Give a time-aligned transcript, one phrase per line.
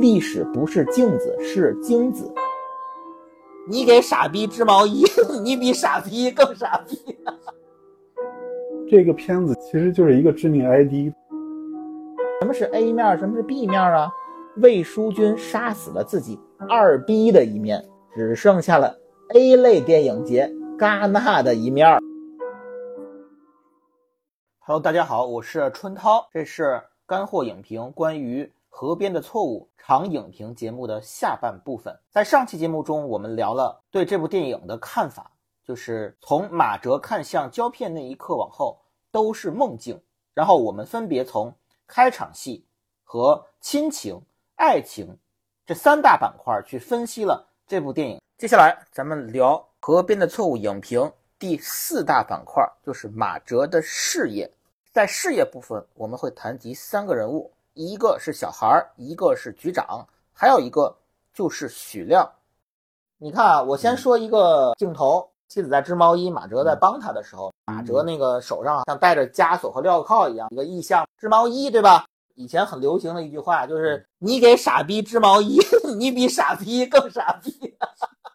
[0.00, 2.32] 历史不是镜子，是精子。
[3.68, 5.04] 你给傻逼织毛衣，
[5.44, 6.98] 你比傻逼更傻逼。
[8.88, 11.12] 这个片子其实就是一个致命 ID。
[12.40, 13.18] 什么是 A 面？
[13.18, 14.10] 什么是 B 面啊？
[14.56, 18.98] 魏书君杀死了自己二逼的一面，只剩下了
[19.34, 22.00] A 类电影节戛纳的一面。
[24.60, 31.94] Hello，大家好，我是春涛，这是干货影评关于《河边的错误》长影评节目的下半部分。
[32.08, 35.30] 在上期节目中，我们聊了对这部电影的看法，
[35.62, 38.80] 就是从马哲看向胶片那一刻往后
[39.10, 40.00] 都是梦境。
[40.32, 41.52] 然后我们分别从
[41.86, 42.64] 开场戏
[43.04, 44.18] 和亲情、
[44.54, 45.18] 爱情
[45.66, 48.18] 这三大板块去分析了这部电影。
[48.38, 54.50] 接下来咱们聊《河边的错误》影评第四大板块，就是马哲的事业。
[54.92, 60.94] 在事业部分，我们会谈及三个人物，一个是小孩儿，一个是局长，还有一个
[61.32, 62.30] 就是许亮。
[63.16, 72.04] 你看啊，我先说一个镜头：妻子在织毛衣，马哲在帮他的时候，马哲那个手上像带着枷锁和镣铐一样一个意象，织毛衣，对吧？
[72.34, 75.58] 以前很流行的一句话就是“你给傻逼织毛衣，
[75.96, 77.50] 你比傻逼更傻逼”。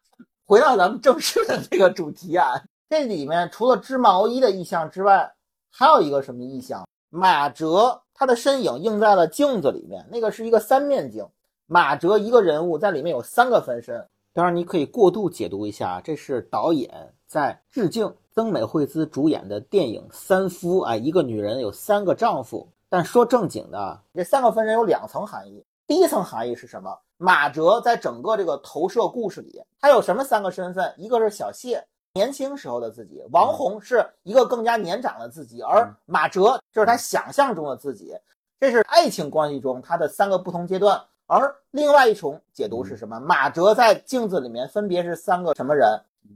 [0.47, 5.31] 回到咱们正式的这个主题啊，这里面除了织毛衣的意象之外，
[5.71, 6.87] 还有一个什么意象？
[7.09, 11.27] 马哲他的身影映在了镜子里面，那个是一个三面镜。
[11.67, 14.07] 马哲一个人物在里面有三个分身。
[14.33, 22.67] 当然，你可以过度解读一下，这是导演在致敬曾美惠孜主演的电影《三夫》啊，一个女人有三个丈夫。
[22.87, 25.65] 但说正经的，这三个分身有两层含义。
[25.87, 26.97] 第一层含义是什么？
[27.17, 30.93] 马哲在整个这个投射故事里，他有什么三个身份？
[30.97, 31.85] 一个是小谢。
[32.15, 38.15] 年轻时候的自己，王红是一个更加年长的自己，而马哲就是他想象中的自己。
[38.57, 40.99] 这是爱情关系中他的三个不同阶段。
[41.27, 43.19] 而另外一重解读是什么？
[43.19, 45.89] 马哲在镜子里面分别是三个什么人？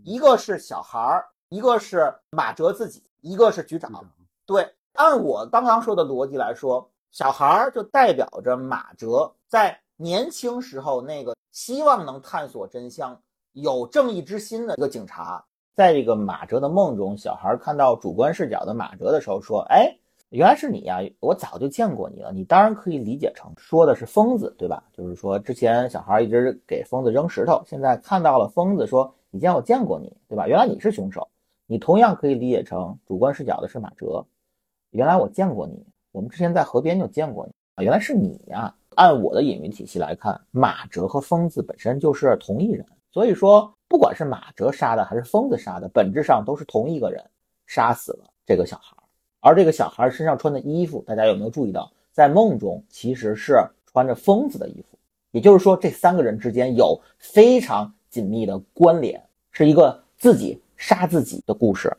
[0.04, 3.90] 一个是小孩儿，一个是马哲自己，一个是局长。
[4.46, 13.18] 对，按我刚刚说的逻辑来说，小孩儿就代表着马哲在年轻时候那个希望能探索真相、
[13.54, 15.42] 有正义之心的一个警察。
[15.76, 19.96] 在这个马哲的梦中，小孩看到主观视角的马哲的时候，说：“哎，
[20.30, 21.00] 原来是你呀！
[21.22, 22.34] 我早就见过你了。
[22.34, 24.84] 你当然可以理解成说的是疯子，对吧？
[24.92, 30.48] 就是说之前小孩一直给疯子扔石头，现在看到了疯子，说以前我见过你，对吧？
[30.48, 31.26] 原来你是凶手。
[31.66, 34.26] 你同样可以理解成主观视角的是马哲，
[34.92, 37.84] 原来我见过你，我们之前在河边就见过你啊！
[37.84, 38.76] 原来是你呀！
[38.96, 47.22] 按我的隐喻体系来看，马哲和疯子本身就是同一人，所以说。”不管是马哲杀的还是疯子杀的，本质上都是同一个人
[47.66, 48.96] 杀死了这个小孩。
[49.42, 53.58] 而这个小孩身上穿的衣服，大家有没有注意到，在梦中其实是
[53.92, 54.98] 穿着疯子的衣服？
[55.32, 61.92] 也就是说，这三个人之间有非常紧密的关联，是一个自己杀自己的故事。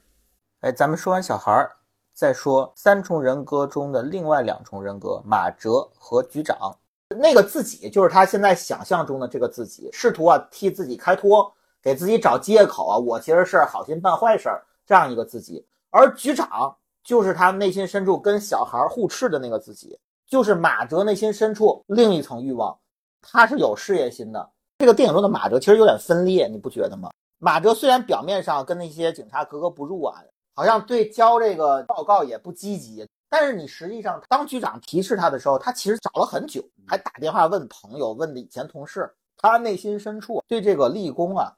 [0.61, 1.69] 哎，咱们说完小孩，
[2.13, 6.77] 再说三重人格中的另外两重人格——马哲和局长。
[7.09, 11.53] 那个自己就是他现在想象中的这个自己，试图啊替自己开脱。
[11.83, 12.99] 给自己找借口啊！
[12.99, 14.51] 我其实是好心办坏事
[14.87, 22.79] 这样一个自己，而局长就是他内心深处跟小孩互斥的那个自己，就是马哲内心深处另一层欲望，
[23.23, 24.51] 他是有事业心的。
[24.79, 27.11] 这个电影中的马哲其实有点分裂，你不觉得吗？
[27.39, 30.23] 马哲虽然表面上跟那些警察格格不入啊，
[30.55, 41.51] 好像对交这个报告也不积极，但是你实际上当局长提示他的时候，他其实找了很久，还打电话问朋友，问的以前同事，他内心深处对这个立功啊。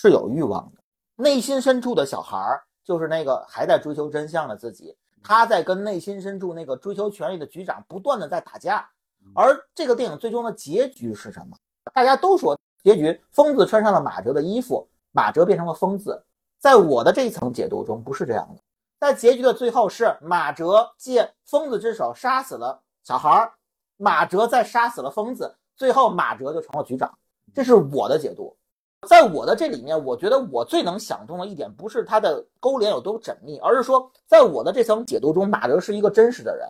[0.00, 0.80] 是有欲望的，
[1.16, 8.88] 内心深处的小孩儿就是那个还在追求真相的自己，他在跟内心深处那个追求权力的局长不断的在打架，
[9.34, 11.56] 而这个电影最终的结局是什么？
[11.92, 16.24] 大家都说结局，疯子穿上了马哲的衣服，马哲变成了疯子。
[16.60, 18.62] 在我的这一层解读中，不是这样的，
[19.00, 23.52] 在结局的最后是马哲借疯子之手杀死了小孩儿，
[23.96, 27.12] 马哲再杀死了疯子，最后马哲就成了局长，
[27.52, 28.56] 这是我的解读。
[29.06, 36.68] 在我的这里面，我觉得我最能想通的一点，不是他的勾连有多缜密，而是说，在我的这层解读中，马哲是一个真实的人，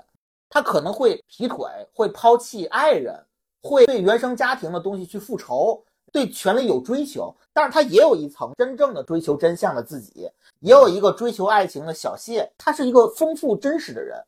[0.51, 3.25] 他可能会劈腿，会抛弃爱人，
[3.63, 5.83] 会对原生家庭的东西去复仇，
[6.13, 10.31] 对权力有追求，但是他也有一层真正的追求真相的自己，
[10.61, 14.23] 也有一个追求爱情的小谢，他是一个丰富真实的人。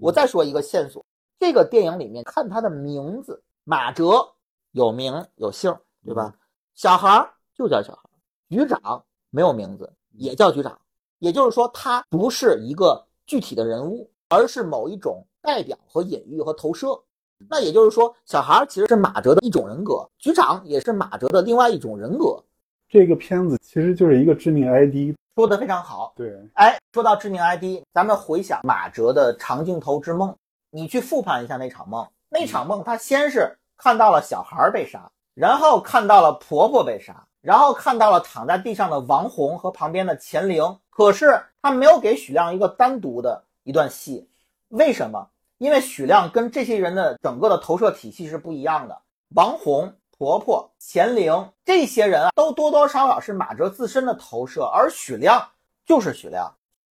[0.00, 1.04] 我再说一个线索，
[1.38, 4.26] 这个电影里面看他的名字，马哲
[4.70, 6.34] 有名有姓，对吧？
[6.74, 7.28] 小孩。
[7.54, 8.08] 就叫小孩，
[8.48, 10.78] 局长没有名字，也叫局长。
[11.18, 17.00] 也就是说，他不是一个具体的人物，而是某一种代表和隐喻和投射。
[17.48, 22.42] 那也就是说，小孩其实是马哲的一种人格，局长也是马哲的另外一种人格。
[22.88, 26.12] 这个片子其实就是一个致命 ID，说的非常好。
[26.16, 30.36] 对，哎，说到致命 ID，咱们回想马哲的长镜头之梦，
[30.70, 32.06] 你去复盘一下那场梦。
[32.28, 40.78] 那场梦，他先是看到了小孩被杀，然后看到了婆婆被杀，然后看到了躺在地上的王红和旁边的钱玲。
[40.88, 44.26] 可是他没有给许亮一个单独的一段戏，
[44.68, 45.28] 为什么？
[45.58, 49.02] 因为许亮跟这些人的整个的投射体系是不一样的。
[49.34, 49.92] 王红。
[50.18, 55.48] 婆婆钱玲这些人啊，都多多少少是马哲自身的投射，而许亮
[55.84, 56.54] 就是许亮。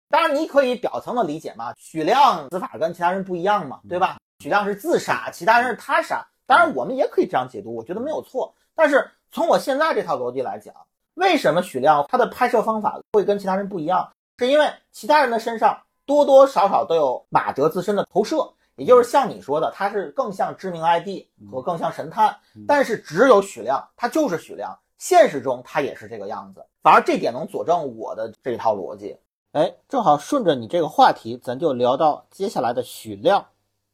[0.09, 4.19] 当然，你可以表层的理解嘛，许亮死法跟其他人不一样嘛，对吧？
[4.41, 6.27] 许亮是自杀，其他人是他杀。
[6.47, 8.53] 当然，我们也可以这样解读，我觉得没有错。
[8.75, 10.75] 但是从我现在这套逻辑来讲，
[11.15, 14.13] 为什么许亮他的拍摄方法会跟其他人不一样？
[14.39, 18.53] 是因为其他人的身上多多少少都有马哲自身的投射。
[18.77, 22.35] 也就是像你说的，他是更像知名 ID 和更像神探，
[22.67, 26.65] 但是只有许亮，他就是许亮，现实中他也是这个样子。
[26.83, 29.17] 反而这点能佐证我的这一套逻辑。
[29.53, 33.47] 哎，正好顺着你这个话题，咱就聊到接下来的许亮。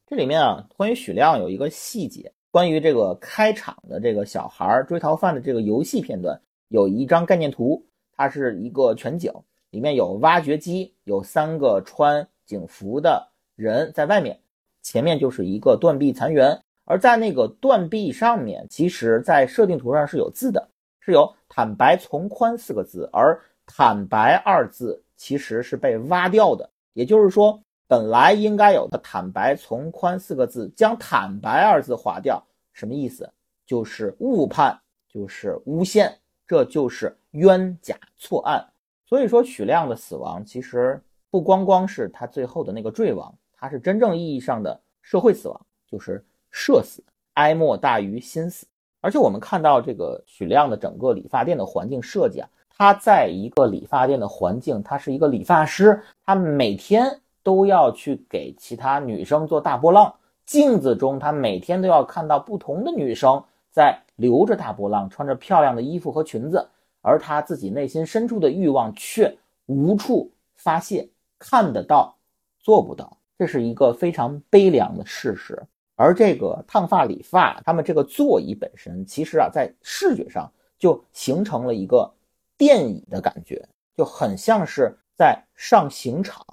[0.07, 7.85] 这里面啊，关于许亮有一个细节，关于这个开场的这个小孩追逃犯的这个游戏片段，有一张概念图，
[8.15, 9.31] 它是一个全景，
[9.69, 14.39] 里面有挖掘机，有三个穿警服的人在外面。
[14.81, 20.69] 前面就是一个断壁残垣，而在那个断壁上面，其实，在设定图上是有字的，
[21.01, 26.67] 是有“坦白从宽”四个字，而“坦白”二字其实是被挖掉的。
[26.93, 32.39] 也就是说，本来应该有的“坦白从宽”四个字，将“坦白”二字划掉，
[32.71, 33.27] 什么意思？
[33.65, 34.79] 就是误判，
[35.11, 36.15] 就是诬陷，
[36.45, 38.63] 这就是冤假错案。
[39.07, 41.01] 所以说，许亮的死亡其实
[41.31, 43.33] 不光光是他最后的那个坠亡。
[43.51, 47.03] 他是真正意义上的社会死亡，就是社死，
[47.33, 48.67] 哀莫大于心死。
[49.01, 60.13] 而且我们看到这个许亮的整个理发店的环境设计啊，他在一个理发店的环境，他是一个理发师，他每天都要去给其他女生做大波浪，
[60.45, 66.67] 镜子中他每天都要看到不同的女生在留着大波浪，穿着漂亮的衣服和裙子，
[67.01, 69.37] 而他自己内心深处的欲望却
[69.67, 71.07] 无处发泄，
[71.37, 72.15] 看得到，
[72.59, 73.17] 做不到。
[73.37, 75.57] 这是一个非常悲凉的事实，
[75.95, 82.11] 而这个烫发理发，他们这个座椅本身，其实啊，在视觉上就形成了一个
[82.57, 83.65] 电椅的感觉，
[83.95, 86.45] 就很像是在上刑场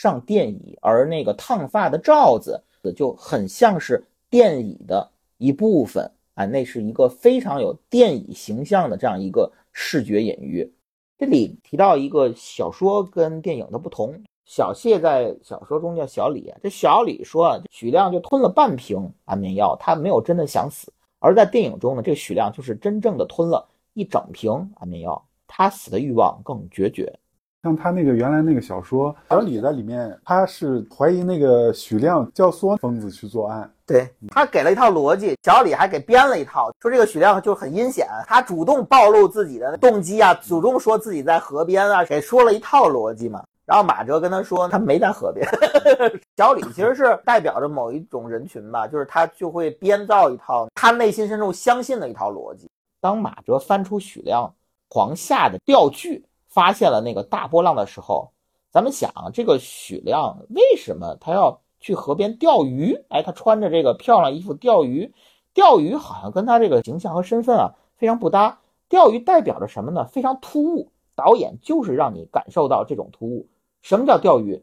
[0.00, 2.62] 上电椅，而那个烫发的罩子
[2.94, 10.72] 就很像是电椅的一部分啊，那是一个非常有电椅形象的这样一个视觉隐喻。
[11.18, 14.14] 这里提到一个小说跟电影的不同。
[14.44, 27.18] 小谢在小说中叫小李，这小李说啊，许亮就吞了半瓶安眠药，他没有真的想死；而在电影中呢，这个许亮就是真正的吞了一整瓶安眠药，他死的欲望更决绝。
[27.62, 43.42] 像他那个原来那个小说，小李在里面，他是怀疑那个许亮教唆疯子去作案，对他给了一套逻辑，小李还给编了一套，说这个许亮就很阴险，他主动暴露自己的动机啊，主动说自己在河边啊，给说了一套逻辑嘛。
[43.66, 45.46] 然后马哲跟他说，他没在河边。
[46.38, 52.70] 小李其实是代表着某一种人群吧，就是他就会编造一套他内心深处相信的一套逻辑。
[52.98, 54.50] 当马哲翻出许亮
[54.90, 56.24] 床下的钓具，
[56.58, 58.32] 发现了那个大波浪的时候，
[58.68, 63.00] 咱们想，这个许亮为什么他要去河边钓鱼？
[63.10, 65.14] 哎，他穿着这个漂亮衣服钓鱼，
[65.54, 68.58] 钓鱼好像跟他这个形象和身份啊非常不搭。
[68.88, 70.04] 钓鱼代表着什么呢？
[70.06, 70.90] 非常突兀。
[71.14, 73.48] 导演就是让你感受到这种突兀。
[73.82, 74.60] 什么叫钓鱼？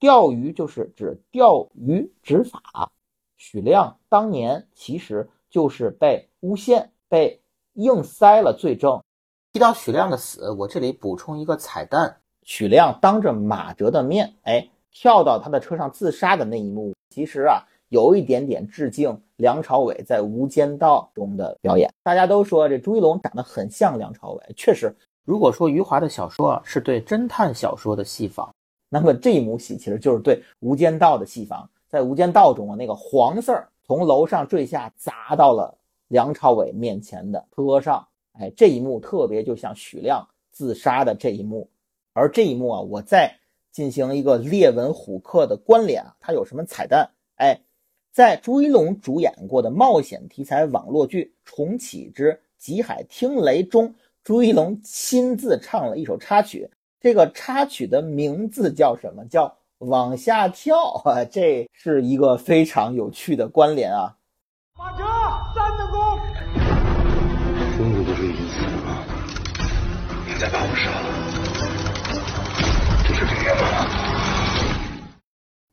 [0.00, 2.90] 钓鱼就是指钓鱼执法。
[3.36, 7.40] 许亮当年其实就是被诬陷，被
[7.74, 9.00] 硬塞了罪证。
[9.56, 21.90] 提到许亮的死，我这里补充一个彩蛋：许亮当着马哲的面，哎，跳到他的车上自杀的那一幕，其实啊，有一点点致敬梁朝伟在《无间道》中的表演。
[22.02, 24.94] 大家都说这朱一龙长得很像梁朝伟，确实。
[25.24, 28.54] 如果说余华的小说是对侦探小说的戏仿。
[28.90, 38.06] 那么这一幕戏其实就是对《无间道》的戏仿，在《无间道》中啊，那个黄四儿从楼上坠下，砸到了梁朝伟面前的车上，
[38.38, 41.68] 哎，这一幕特别就像许亮自杀的这一幕。
[42.12, 43.34] 而这一幕啊，我再
[43.72, 47.10] 进行一个列文虎克的关联啊，它有什么彩蛋？
[47.36, 47.60] 哎，
[48.12, 56.70] 在朱一龙主演过的冒险题材网络剧《重启之极海听雷》中，朱一龙亲自唱了一首插曲。
[56.98, 59.24] 这个插曲的名字叫什么？
[59.26, 61.22] 叫往下跳啊！
[61.24, 64.16] 这是一个非常有趣的关联啊！
[70.36, 71.08] 你再把我杀了，
[73.08, 73.64] 就是这样吗？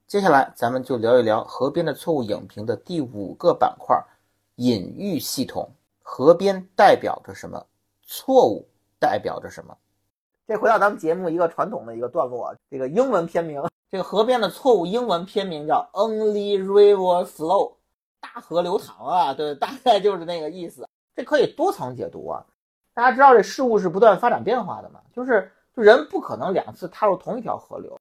[0.07, 4.01] 接下来咱们就聊一聊河边的错误影评的第五个板块——
[4.55, 5.69] 隐喻系统。
[6.01, 7.61] 河边代表着什么？
[8.03, 8.65] 错误
[9.01, 9.75] 代表着什么？
[10.47, 17.73] 这回到咱们节目一个传统的一个段落啊，这个英文片名，这个河边的错误英文片名叫 Only River Flow，
[18.21, 20.87] 大河流淌啊，对，大概就是那个意思。
[21.13, 22.45] 这可以多层解读啊。
[22.95, 27.97] 大家知道这事物是不断发展变化的嘛，就是就人不可能两次踏入同一条河流。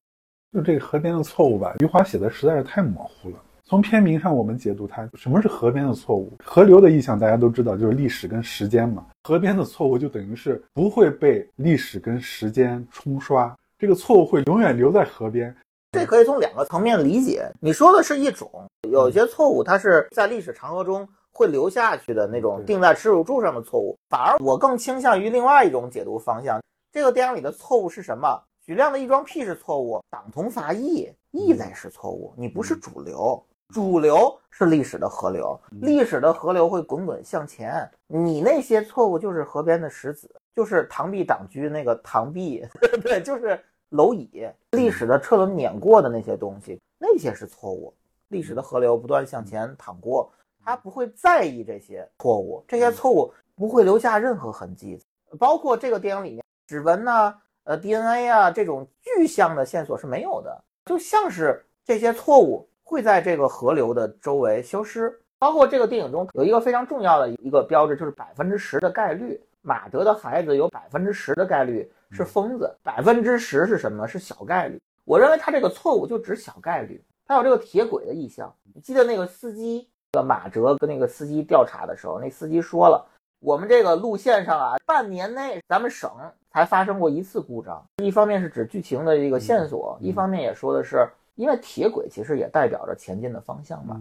[0.53, 3.37] 就这个河边的错误吧，余华写的实在是太模糊了。
[3.65, 6.37] 从片名上我们解读它，什么是河边的错误？
[6.45, 9.07] 河流的意象大家都知道，就是历史跟时间嘛。
[9.25, 15.55] 河边的错误就等于是不会被历史跟时间冲刷，这个错误会永远留在河边。
[15.93, 17.51] 这可以从两个层面理解。
[17.61, 18.51] 你说的是一种，
[18.91, 26.61] 有些错误它是在历史长河中会留下去的那种钉在耻辱柱上的错误，反而我更倾向于另外一种解读方向。
[26.93, 28.41] 这个电影里的错误是什么？
[28.65, 33.43] 许亮的一桩屁是错误，党同伐异，异类是错误，你不是主流。
[33.71, 37.91] 主流是历史的河流，历史的河流会滚滚向前。
[38.07, 42.63] 你那些错误就是河边的石子，就是螳臂挡车那个螳臂，
[43.03, 43.59] 对，就是
[43.91, 44.47] 蝼蚁。
[44.73, 47.95] 历史的车轮碾过的那些东西，那些是错误。
[48.29, 50.31] 历史的河流不断向前淌过，
[50.65, 55.01] 它不会在意这些错误，这些错误不会留下任何痕迹。
[55.39, 62.69] 包括这个电影里面，指纹呐，呃，DNA 啊，这种具象的线索是没有的，就像是这些错误。
[62.85, 74.07] 会在这个河流的周围消失，包括这个电影中有一个非常重要的一个标志，就是百分之十的概率，马德的孩子有百分之十的概率是疯子，百分之十是什么？
[74.07, 74.79] 是小概率。
[75.07, 78.55] 我认为他这个错误就指小概率，他有这个铁轨的意向。
[78.75, 83.05] 你记得那个司机，那个马哲跟那个司机调查的时候，那司机说了，
[83.41, 86.11] 我们这个路线上啊，半年内咱们省
[86.51, 87.83] 才发生过一次故障。
[88.03, 91.09] 一方面是指剧情的这个线索，一方面也说的是。
[91.37, 93.99] 因为铁轨其实也代表着前进的方向嘛，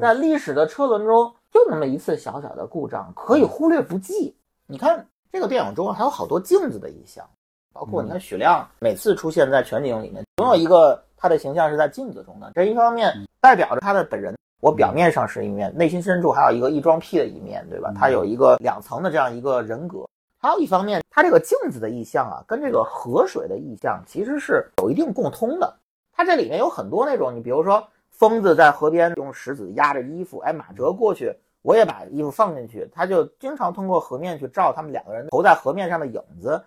[0.00, 4.34] 在历史的车轮中，就那么一次小小的故障，可以忽略不计。
[4.66, 7.28] 你看这个电影中还有好多镜子的意象，
[7.74, 12.50] 包括你看许亮每次出现在全景里面，总有一个他的形象是在镜子中的。
[12.54, 17.92] 这一方面代表着他的本人，我表面上是一面，内心深处还有一个异装癖的一面，对吧？
[17.98, 20.08] 他有一个两层的这样一个人格。
[20.38, 25.76] 还有一方面，他这个镜子的意象啊，跟这个河水的意象其实是有一定共通的。
[26.12, 36.62] 它这里面有很多那种，你比如说疯子在河边用石子压着衣服，哎，马哲过去，我也把衣服放进去，他就经常通过河面去照他们两个人投在河面上的影子。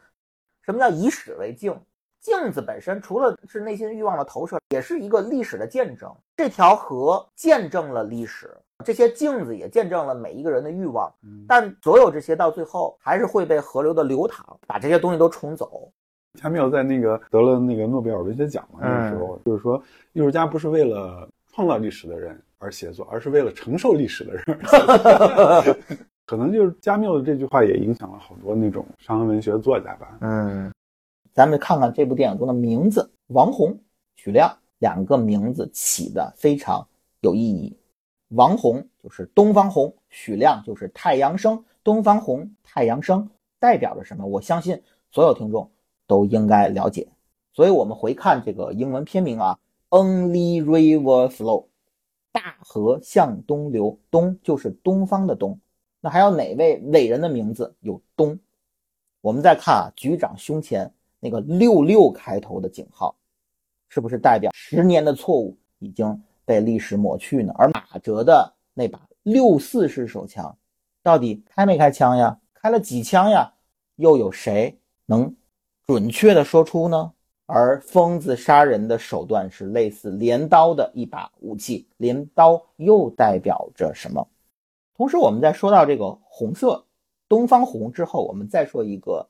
[0.63, 1.73] 什么叫以史为镜？
[2.25, 6.11] 镜子本身除了是内心欲望的投射，也是一个历史的见证。
[6.35, 8.49] 这条河见证了历史，
[8.83, 11.07] 这些镜子也见证了每一个人的欲望。
[11.47, 15.87] 但所有这些到最后还是会被河流的流淌把这些东西都冲走。
[16.41, 19.79] 加缪在那个得了那个诺贝尔文学奖嘛，那个时候就是说，
[20.13, 24.43] 艺术家不是为了创造历史的人而写作，而是为了承受历史的人。
[26.25, 30.17] 可能就是加缪的这句话也影响了好多那种伤痕文学作家吧。
[30.21, 30.71] 嗯，
[31.35, 33.77] 咱们看看这部电影中的名字，王红、
[34.15, 36.87] 许亮两个名字起的非常
[37.19, 37.77] 有意义。
[38.29, 41.63] 王红就是东方红，许亮就是太阳升。
[41.83, 44.25] 东方红、太阳升代表着什么？
[44.25, 45.69] 我相信所有听众。
[46.07, 47.07] 都应该了解，
[47.51, 49.57] 所以我们回看这个英文片名啊
[49.89, 51.65] ，Only River Flow，
[52.31, 55.59] 大河向东流，东就是东方的东。
[55.99, 58.39] 那还有哪位伟人的名字有东？
[59.21, 60.93] 我们再看啊，局长胸前
[61.25, 63.15] 那个六六开头的井号，
[63.89, 67.51] 是不是代表十年的错误已经被历史抹去呢？
[67.57, 70.55] 而马哲的那把六四式手枪，
[71.01, 72.39] 到底开没开枪呀？
[72.53, 73.51] 开了几枪呀？
[73.95, 74.77] 又有谁
[75.07, 75.35] 能？
[75.87, 77.11] 准确的说出呢，
[77.47, 84.27] 而疯子杀人的手段是类似镰刀的一把武器，镰刀又代表着什么？
[84.95, 86.85] 同时，我们在说到这个红色
[87.27, 89.27] 东方红之后，我们再说一个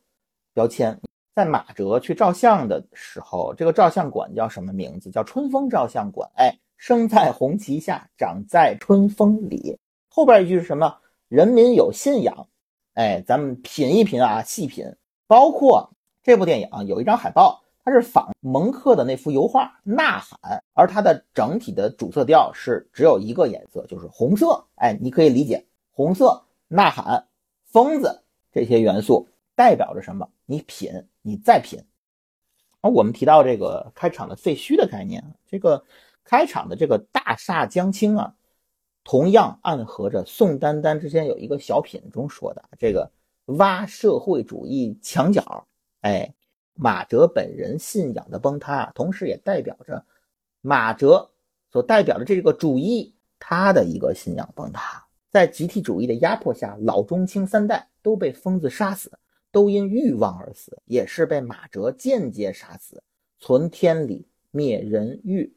[0.54, 1.00] 标签，
[1.36, 5.12] 在马哲去照相的时候，这个照相馆叫什么名字？
[5.12, 6.32] 叫春风照相馆。
[6.36, 9.78] 哎，生在红旗下，长在春风里。
[10.08, 10.96] 后边一句是什么？
[11.28, 12.48] 人民有信仰。
[12.94, 14.96] 哎，咱们品一品啊，细品，
[15.28, 15.92] 包括。
[16.24, 24.66] 这部电影啊，有一张海报，它是仿蒙克的那幅油画《呐喊》，而它的整体的主色调是只有一个颜色，就是红色。
[24.76, 27.28] 哎，你可以理解，红色、呐喊、
[27.66, 30.28] 疯子这些元素代表着什么？
[30.46, 31.84] 你品，你再品。
[32.82, 35.84] 而我们提到这个开场的废墟的概念，这个
[36.24, 38.36] 开场的这个大厦将倾啊，
[39.04, 43.12] 同样暗合着宋丹丹之前有一个小品中说的这个
[43.46, 45.68] 挖社会主义墙角。
[46.02, 46.34] 哎，
[46.76, 50.06] 马哲本人信仰的崩塌，同时也代表着
[50.62, 51.32] 马哲
[51.72, 55.04] 所代表的这个主义他的一个信仰崩塌。
[55.32, 59.12] 在集体主义的压迫下，老中青三代都被疯子杀死，
[59.56, 63.02] 都因欲望而死，也是被马哲间接杀死。
[63.40, 65.50] 存天理，灭人欲。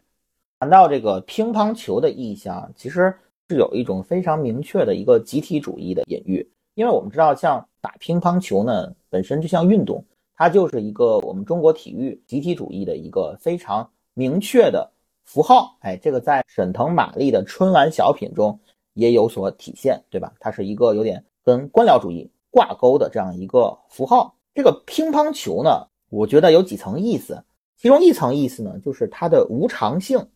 [0.61, 3.13] 谈到这个乒乓球的意象，其实
[3.49, 6.49] 是有一种非常明确的一个集体主义的隐喻。
[6.75, 10.05] 因为我们知道，像打乒乓球呢，本身就像运动，
[10.37, 14.89] 它就是一个我们中国体育集体主义的一个非常明确的
[15.25, 15.77] 符号。
[15.81, 18.57] 哎，这个在沈腾、马丽的春晚小品中
[18.95, 20.33] 也有所体现，对吧？
[20.39, 24.35] 它是一个有点跟官僚主义挂钩的这样一个符号。
[24.55, 27.45] 这个乒乓球呢，我觉得有几层意思，
[27.77, 30.27] 其中一层意思呢，就是它的无常性。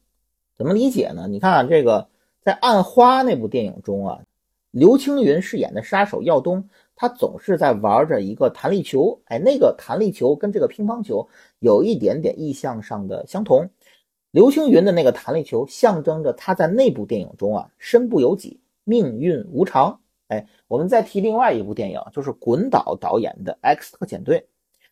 [0.56, 1.26] 怎么理解呢？
[1.28, 2.08] 你看啊，这个
[2.42, 4.20] 在《暗花》那部电影中啊，
[4.70, 9.20] 刘青云饰演的杀手耀东，他总是在玩着一个弹力球。
[9.24, 11.26] 哎，那个弹力球跟这个乒乓球
[11.58, 13.68] 有一点点意象上的相同。
[14.30, 19.98] 刘青云的那个弹力球象征着他在那部电影中啊，身不由己，命运无常。
[20.32, 24.38] 哎，我们再提另外一部电影，就是滚导导演的《X 特遣队》，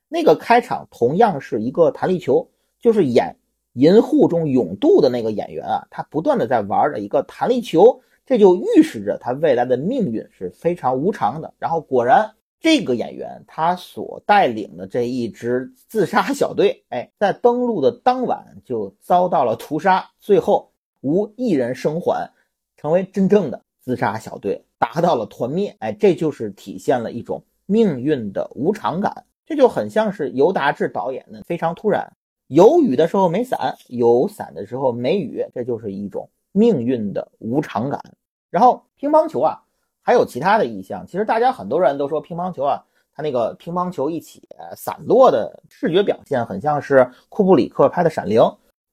[0.08, 2.46] 那个开场同样是一个弹力球，
[2.78, 3.34] 就是演。
[3.74, 11.54] 银护中勇渡的那个演员啊，他不断的在玩着一个弹力球，这就预示着他未来的命运是非常无常的。
[11.56, 22.28] 然后果然，这个演员他所带领的这一支自杀 小队，哎，在登陆的当晚就遭到了屠杀，最后无一人生还，
[22.76, 25.76] 成为真正的自杀小队，达到了团灭。
[25.78, 32.10] 哎，这就是体现了一种命运的无常感，这就很像是尤达志导演的非常突然。
[32.48, 38.02] 有雨的时候没伞，有伞的时候没雨，这就是一种命运的无常感。
[38.50, 39.62] 然后乒乓球啊，
[40.02, 41.06] 还有其他的意象。
[41.06, 42.82] 其实大家很多人都说乒乓球啊，
[43.14, 44.42] 它那个乒乓球一起
[44.74, 48.40] 散落的视觉表现很像是库布里克拍的《闪灵》。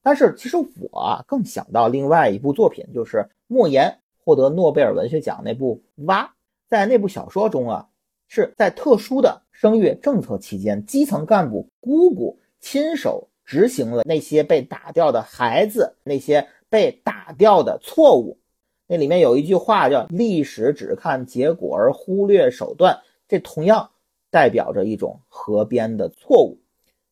[0.04, 6.24] 但是其实我啊更想到另外一部作品，就是莫言获得诺贝尔文学奖那部《蛙》。
[6.68, 7.88] 在那部小说中啊，
[8.28, 13.30] 是在特殊的声乐政策期间，基层干部姑姑亲手。
[13.46, 18.38] 执行了那些被打掉的孩子，那些被打掉的错误。
[18.88, 23.90] 那里面有一句话叫“历史只看结果而忽略手段”，这同样
[24.30, 26.60] 代表着一种河边的错误。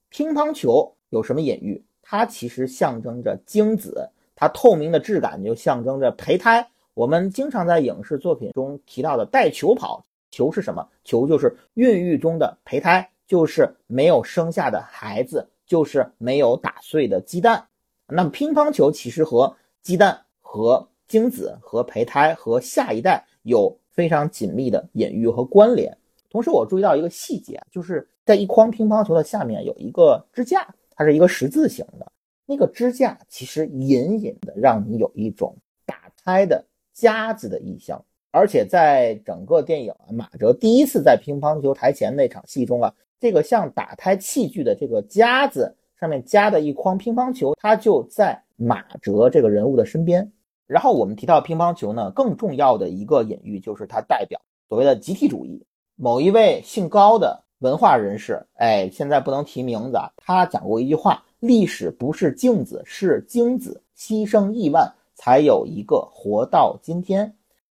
[0.10, 1.82] 乒乓球有什么隐喻？
[2.01, 6.67] 它其实象征着精子，它透明的质感就象征着胚胎。
[6.95, 10.89] 我们经常在影视作品中提到的带球跑，球是什么？
[11.03, 15.47] 球就是孕育中的胚胎，就是没有生下的孩子。
[15.67, 17.67] 就是没有打碎的鸡蛋，
[18.05, 25.97] 那么乒乓球其实和鸡蛋、和精子、和胚胎、和下一代有非常紧密的隐喻和关联。
[26.29, 32.12] 同时，我注意到一个细节，就是在一筐乒乓球的下面有一个支架，它是一个十字形的。
[32.45, 36.63] 那个支架其实隐隐的让你有一种打开的
[36.95, 42.91] 夹子的意象，而且在整个电影啊，马哲第一次在乒乓球台前那场戏中啊。
[43.19, 50.31] 这个像打开器具的这个夹子上面夹的一筐乒乓球，它就在马哲这个人物的身边。
[50.67, 55.65] 然后我们提到乒乓球呢，更重要的一个隐喻就是它代表所谓的集体主义。
[55.95, 67.36] 某一位姓高的文化人士，哎，现在不能提名字啊，他讲过一句话：历史不是镜子，是精子牺牲亿万才有一个活到今天。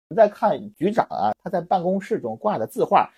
[0.10, 3.12] 我们再看局长啊，他在办公室中挂的字画。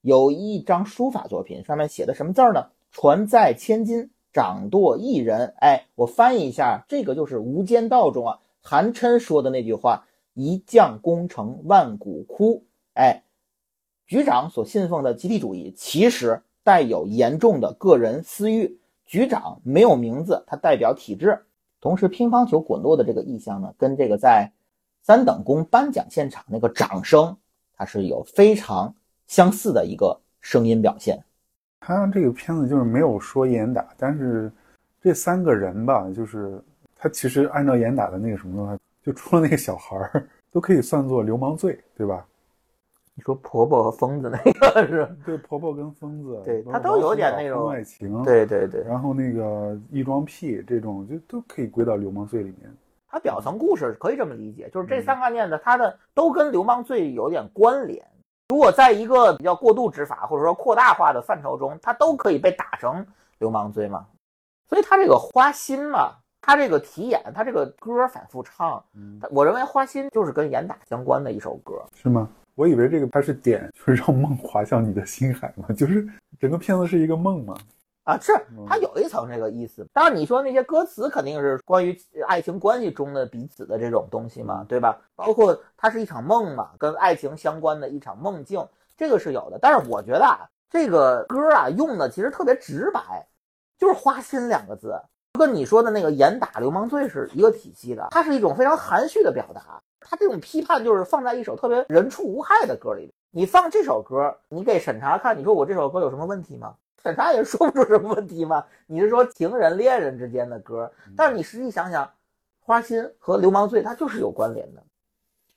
[0.00, 2.66] 有一张书法作品，上面写的什么字儿呢？
[2.90, 5.54] 船在千金，掌舵一人。
[5.58, 13.22] 哎，我翻译一下，这个就是《无间道》中啊，韩琛说的那句话：“一将功成万骨枯。”哎，
[14.06, 18.80] 局长所信奉的集体主义，其实带有严重的个人私欲。
[19.06, 21.46] 局长没有名字，它代表体制。
[21.82, 24.50] 同时，乒乓球滚落的这个意象呢，跟这个在
[25.02, 27.36] 三等功颁奖现场那个掌声，
[27.76, 28.94] 它是有非常。
[29.28, 31.18] 相似的一个声音表现，
[31.80, 34.52] 他这个片子就是没有说严打，但是
[35.00, 36.62] 这三个人吧，就是
[36.94, 42.26] 他其实按照严打的那个什么的话，就除了那个小孩儿，都可以算作流氓罪，对吧？
[43.14, 45.16] 你说婆婆和疯子那个是？
[45.24, 48.82] 对，婆婆跟疯子，对他都有点那种婚外情，对对对。
[48.84, 52.74] 然后那个异装癖这种，就都可以归到流氓罪里面。
[53.08, 58.02] 他表层故事可以这么理解，就是这三个案件的，他的都跟流氓罪有点关联。
[58.48, 63.06] 如果在一个比较过度执法或者说扩大化的范畴中，它都可以被打成
[63.38, 64.06] 流氓罪嘛？
[64.68, 68.82] 所以他这个花心嘛，他这个题眼，他这个歌反复唱，
[69.30, 72.26] 我认为花心就是跟严打相关的一首歌，是吗？
[72.54, 76.06] 我以为这个它是点， 就是让梦滑向你的心海嘛， 就是
[76.38, 77.56] 整个片子是一个梦嘛。
[78.04, 78.32] 啊，是
[78.66, 79.86] 它有一层这个意思。
[79.92, 84.98] 当然你说那些歌词肯定是关于爱情关系中的彼此的这种东西嘛，对吧？
[85.14, 89.58] 包括它是一场梦嘛，跟爱情相关的一场梦境，这个是有的。
[89.62, 93.24] 但是我觉得啊，这个歌啊用的其实特别直白，
[93.78, 95.00] 就是花心两个字，
[95.38, 98.08] 跟你说的那个严打流氓罪是一个体系的。
[98.10, 103.12] 它是一种非常含蓄的表达，它这种批判就是放在一首特别人畜无害的歌里。
[103.30, 106.74] 你放这首歌，你给审查看，你说我这首歌有什么问题吗？
[107.02, 108.64] 审查也说不出什么问题嘛。
[108.86, 112.08] 你是说情人恋人之间的歌，但是你实际想想，
[112.60, 114.82] 花心和流氓罪它就是有关联的。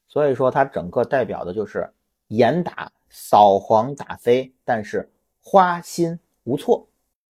[0.08, 1.92] 所以说，它整个代表的就是
[2.30, 6.88] 严打扫黄打非，但是花心无错。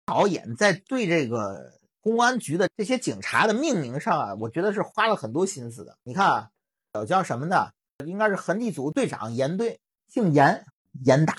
[0.04, 5.96] 导演在对这个公安局的这些警察的命名上啊，我觉得是花了很多心思的。
[6.02, 6.50] 你看啊，
[6.94, 7.72] 有叫什么的，
[8.04, 10.66] 应该是痕迹组队长严队，姓严，
[11.04, 11.34] 严打。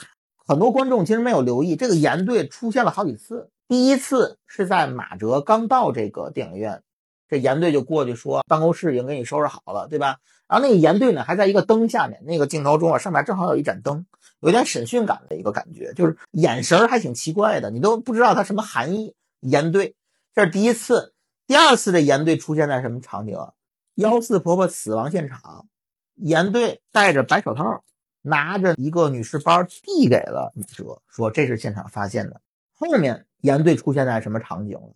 [0.48, 3.52] 很多观众其实没有留意，这个严队出现了好几次。
[3.68, 6.82] 第一次是在马哲刚到这个电影院，
[7.30, 10.18] 这严队就过去说：“办公室已经给你收拾好了，对吧？”
[10.50, 14.04] 然后那个严队呢，还在一个灯下面，那个镜头中啊，上面正好有一盏灯，
[14.40, 19.14] 有点审讯感的一个感觉，就是眼神还挺奇怪的，你都不知道他什么含义。
[19.42, 19.96] 严队，
[20.34, 21.14] 这是第一次。
[21.46, 23.52] 第二次的严队出现在什么场景啊？
[23.96, 25.68] 幺四婆婆死亡现场，
[26.16, 27.84] 严队戴着白手套。
[28.26, 32.40] 拿着一个女士包递给了马哲，说这是现场发现的。
[32.72, 34.94] 后面严队出现在什么场景了？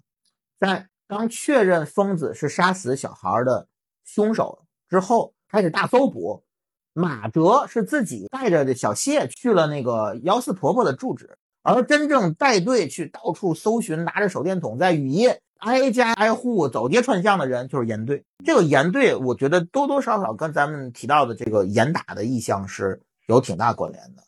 [0.57, 3.67] 在刚确认疯子是杀死小孩的
[4.05, 6.45] 凶手之后，开始大搜捕。
[6.93, 18.23] 马哲是自己带着小谢去了那个幺四婆婆的住址，而真正带队去到处搜寻，拿着手电筒在雨夜挨家挨户走街串巷的人就是严队。
[18.45, 23.01] 这个严队，我觉得多多少少跟咱们提到的这个严打的意向是。
[23.27, 24.23] 有挺大关联的，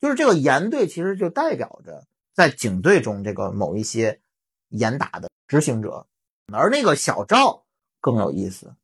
[0.00, 4.20] 就是这个严队其实就代表着在警队中这个某一些
[4.68, 6.06] 严打的执行者，
[6.52, 7.64] 而那个小赵
[8.00, 8.76] 更有意思。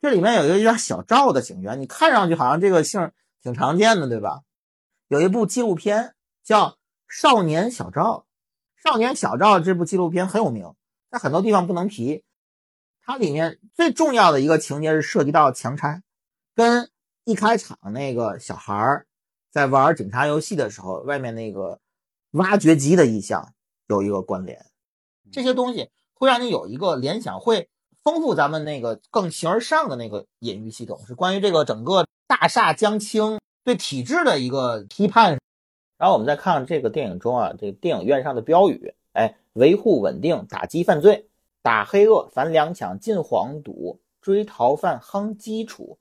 [0.00, 3.10] 这里面有一个叫小赵的警员，你看上去好像这个姓
[3.42, 4.42] 挺常见的，对吧？
[5.08, 6.66] 有一部纪录片叫
[7.08, 8.02] 《少年小赵》，
[8.88, 10.74] 《少年小赵》这部纪录片很有名，
[11.10, 12.24] 在很多地方不能提。
[13.00, 16.02] 它里面最重要的一个情节是涉及到强拆，
[16.54, 16.90] 跟
[17.24, 19.06] 一开场那个小孩儿。
[19.50, 21.80] 在玩警察游戏的时候，外面那个
[22.32, 23.54] 挖掘机的意象
[23.88, 24.66] 有一个关联，
[25.32, 27.70] 这些东西会让你有一个联想，会
[28.04, 35.38] 丰富咱们那个更形而上的那个隐喻系统，是关于这个整个大厦将倾对体制的一个批判。
[35.96, 41.26] 然后我们再看这个电影中啊，这个电影院上的标语，哎，维护稳定，打击犯罪，
[41.62, 45.98] 打黑恶，反两抢，进黄赌，追逃犯，夯基础。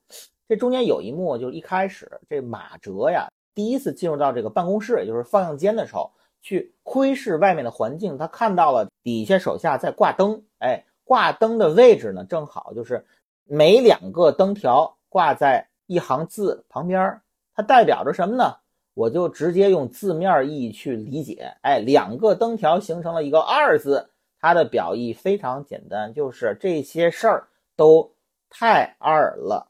[0.48, 3.28] 这中间有一幕，就是一开始这马哲呀。
[3.56, 10.43] 第一次进入到这个办公室，也就是放映间的时候，去窥视外面的环境，他看到了底下手下在挂灯。
[10.60, 13.04] 哎，挂灯的位置呢，正好就是
[13.46, 17.20] 每两个灯条挂在一行字旁边，
[17.56, 18.58] 它代表着什么呢？
[18.98, 21.54] 我就直接用字面意义去理解。
[21.62, 24.10] 哎，两个灯条形成了一个二字，
[24.42, 28.12] 它的表意非常简单，就是这些事儿都
[28.50, 29.68] 太二了。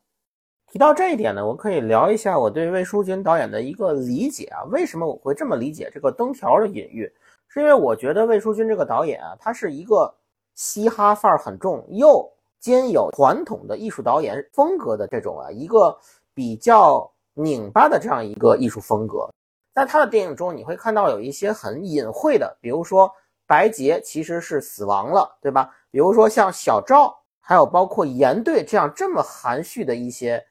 [0.71, 4.63] 提到这一点呢，我可以聊一下我对魏书君导演的一个理解啊。
[4.71, 7.11] 为什么我会这么理解这个灯条的隐喻？
[7.49, 10.13] 是因为我觉得魏书君这个导演啊，他是一个
[10.55, 15.97] 嘻哈范儿很重，又兼有传统的艺术导演风格的这种啊，一个
[16.33, 19.29] 比较拧巴的这样一个艺术风格。
[19.73, 23.09] 在他的电影中，你会看到有一些很隐晦的，比如说
[23.45, 25.69] 白洁其实是死亡了，对吧？
[25.91, 30.45] 比如说像小赵，还有包括严队这样这么含蓄的一些。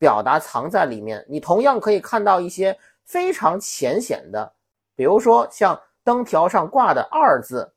[0.00, 2.74] 表达藏在里面，你同样可以看到一些
[3.04, 4.50] 非常浅显的，
[4.96, 7.70] 比如说像灯条上挂的“二”字，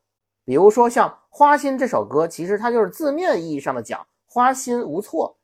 [0.45, 5.36] 比如说像《花心》这首歌，其实它就是字面意义上的讲花心无措。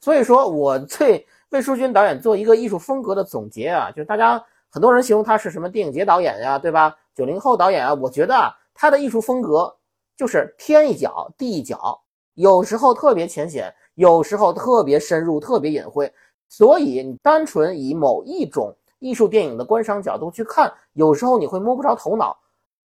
[0.00, 6.96] 所以说，我最魏淑君导演做一个艺术风格的总结啊，就是大家很多人形容他是什么电影节导演呀，对吧？
[7.14, 9.72] 九零后导演啊，我觉得啊，他的艺术风格
[10.16, 12.02] 就是天一脚地一脚，
[12.34, 16.12] 有时候特别浅显，有时候特别深入，特别隐晦。
[16.48, 22.36] 所以，你单纯以某一种艺术电影的观赏角度去看，有时候你会摸不着头脑。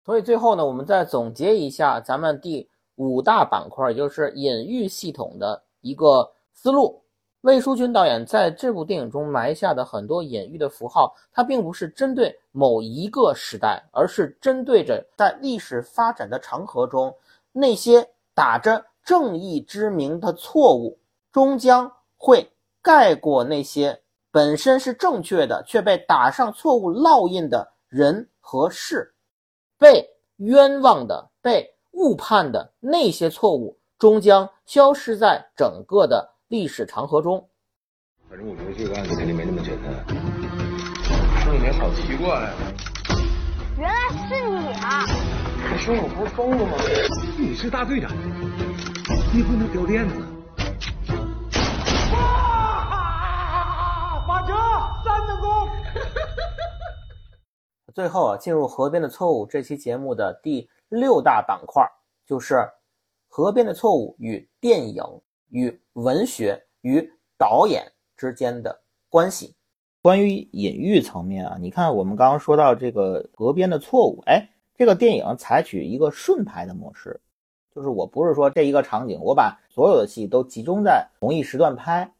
[0.04, 7.00] 所以最后呢，我们再总结一下咱们第五大板块，也就是隐喻系统的一个思路。
[7.46, 17.14] 魏书君导演在这部电影中埋下的很多隐喻的符号，它并不是针对某一个时代，而是针对着在历史发展的长河中
[17.52, 18.04] 那些
[18.34, 20.98] 打着正义之名的错误，
[21.30, 22.50] 终将会。
[22.82, 29.12] 盖过那些本身是正确的，却被打上错误烙印的人和事，
[29.76, 37.48] 被冤枉的、被误判的那些错误，终将消失在整个的历史长河中。
[38.28, 39.92] 反正我觉得这个案子肯定没那么简单。
[41.42, 42.54] 说里面好奇怪，啊
[43.78, 45.04] 原来是你啊！
[45.72, 46.72] 你说我不是疯了吗？
[47.36, 48.10] 你是大队长，
[49.34, 50.14] 你不能丢链子。
[54.26, 54.54] 马哲，
[55.04, 55.68] 三等功。
[57.92, 61.84] 最后啊，进入河边的错误这期节目的第六大板块，
[62.24, 62.66] 就是
[63.28, 65.02] 河边的错误与电影、
[65.56, 69.54] 与文学、与导演之间的关系。
[70.02, 77.18] 关于隐喻层面啊，你看我们刚刚说到这个河边的错误，哎，这个电影采取一个顺拍的模式，
[77.74, 82.12] 就是我不是说这一个场景我把所有的戏都集中在同一时段拍，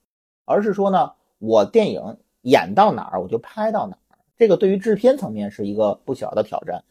[0.47, 4.19] 而是说呢，我电影演到哪儿我就拍到哪儿。
[4.39, 6.83] 这个对于制片层面是一个不小的挑战，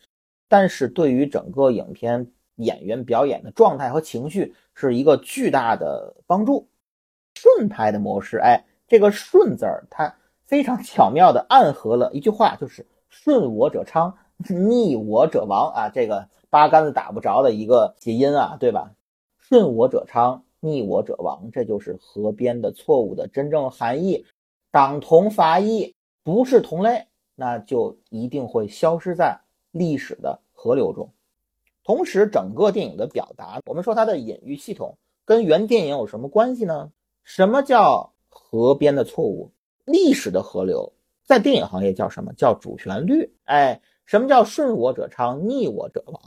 [0.48, 6.68] 但是对于整个影片演员表演的状态和情绪是一个巨大的帮助。
[7.36, 10.16] 顺拍的模式，哎，这个“顺”字儿它
[10.46, 14.16] 非常巧妙地暗合了一句话，就是“顺我者昌，
[14.48, 18.92] 逆我者亡”啊，这个八竿子打不着的一个谐音啊，对吧
[19.38, 24.26] ？“顺我者昌，逆我者亡”，这就是河边的错误的真正含义。
[24.72, 27.08] 党同伐异，不是同类。
[27.38, 29.38] 那就一定会消失在
[29.72, 31.12] 历史的河流中。
[31.86, 36.92] 同时，整个电影的表达，我们说它的隐喻系统跟原电影有什么关系呢？
[37.24, 39.52] 什么叫河边的错误？
[39.86, 40.92] 历史的河流
[41.24, 42.34] 在电影行业叫什么？
[42.34, 43.32] 叫主旋律。
[43.44, 46.20] 哎，什么叫顺我者昌，逆我者亡？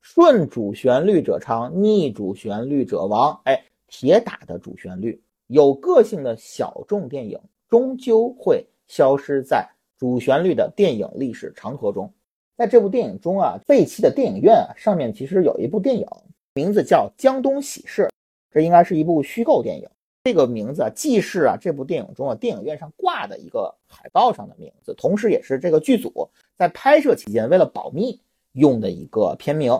[0.00, 3.40] 顺主旋律者昌，逆主旋律者亡。
[3.44, 9.64] 哎，铁打的主旋律，有个性的小众电影，终究会消失在。
[9.96, 12.12] 主旋律的电影历史长河中，
[12.56, 16.06] 在这部电影中啊，废弃的电影院啊，上面其实有一部电影，
[16.54, 18.02] 名字叫《江东喜事》，
[18.50, 19.88] 这应该是一部虚构电影。
[20.22, 28.20] 这个名字啊，既是啊这部电影中啊电影院上挂的一个海报上的名字，同时也是这个剧组在拍摄期间为了保密
[28.52, 29.78] 用的一个片名。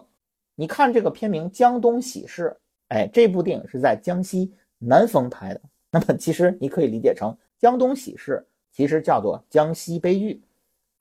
[0.56, 2.54] 你看这个片名《江东喜事》，
[2.88, 5.60] 哎，这部电影是在江西南丰拍的，
[5.90, 8.44] 那么其实你可以理解成《江东喜事》。
[8.76, 10.42] 其实叫做江西悲剧。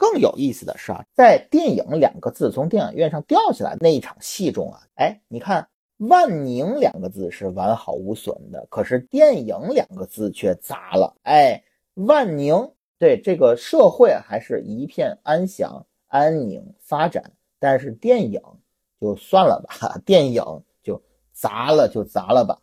[0.03, 5.65] 更有意思的是啊，在电影两个字从电影院上掉下来那一场戏中啊，哎，你看
[5.99, 11.15] 万宁两个字是完好无损的，可是电影两个字却砸了。
[11.23, 11.63] 哎，
[11.93, 17.23] 万宁对这个社会还是一片安详、安宁发展，
[17.57, 18.41] 但是电影
[18.99, 20.43] 就算了吧， 电影
[20.83, 22.59] 就砸了就砸了吧。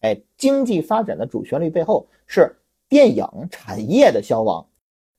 [0.00, 2.56] 哎，经济发展的主旋律背后是。
[2.90, 4.66] 电影产业的消亡，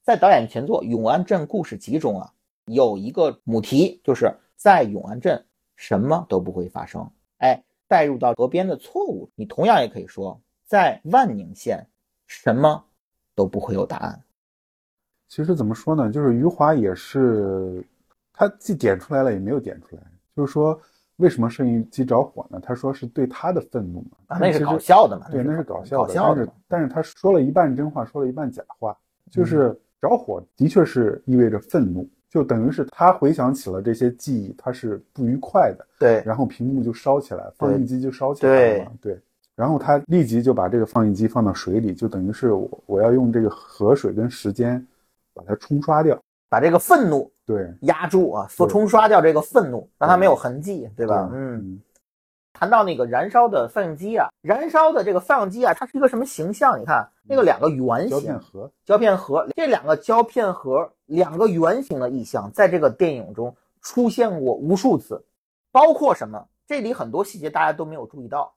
[0.04, 2.34] 在导演前作《永安镇故事集》中啊，
[2.66, 7.08] 有一个母题，就是在永安镇什么都不会发生。
[7.38, 11.86] 哎，带入到河边的错误，你同样也可以说，在万宁县
[12.26, 12.84] 什么
[13.36, 14.20] 都不会有答案。
[15.28, 17.86] 其实怎么说呢，就是余华也是，
[18.34, 20.02] 他既点出来了，也没有点出来，
[20.36, 20.80] 就是说。
[21.18, 22.60] 为什么摄影机着火呢？
[22.60, 26.16] 他说是对他的愤怒嘛，啊，那是搞笑的嘛，对，那是搞笑的。
[26.16, 28.98] 但是但是他说了一半真话，说了一半假话，
[29.30, 39.20] 就是着火的确是意味着愤怒，就等于是他回想起了这些记忆，他是不愉快的，对，然后屏幕就烧起来，放映机就烧起来了，对，
[39.56, 44.86] 然后他立即就把这个放映机放到水里，就等于是我我要用这个河水跟时间
[45.34, 46.20] 把它冲刷掉。
[46.50, 51.30] 把这个愤怒对压住啊，说冲刷掉这个愤怒，让它没有痕迹，对吧？
[51.34, 51.80] 嗯。
[52.62, 56.80] 谈到那个燃烧的放映机啊，燃烧的这个放映机啊，它是一个什么形象？
[56.80, 65.26] 你看那个两个圆形胶片盒，胶片盒，这两个胶片盒，两个圆形的意象，在这个电影中出现过无数次，
[65.72, 66.48] 包括什么？
[66.68, 68.54] 这里很多细节大家都没有注意到。